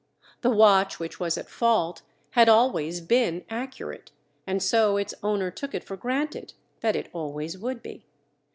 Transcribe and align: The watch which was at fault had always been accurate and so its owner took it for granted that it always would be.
The 0.41 0.49
watch 0.49 0.99
which 0.99 1.19
was 1.19 1.37
at 1.37 1.47
fault 1.47 2.01
had 2.31 2.49
always 2.49 3.01
been 3.01 3.45
accurate 3.51 4.09
and 4.47 4.63
so 4.63 4.97
its 4.97 5.13
owner 5.21 5.51
took 5.51 5.75
it 5.75 5.83
for 5.83 5.95
granted 5.95 6.53
that 6.79 6.95
it 6.95 7.07
always 7.13 7.55
would 7.55 7.83
be. 7.83 8.07